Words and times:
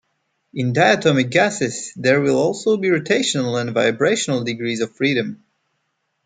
In 0.51 0.73
diatomic 0.73 1.29
gases 1.29 1.93
there 1.95 2.21
will 2.21 2.35
also 2.37 2.75
be 2.75 2.89
rotational 2.89 3.61
and 3.61 3.69
vibrational 3.71 4.43
degrees 4.43 4.81
of 4.81 4.95
freedom. 4.95 5.43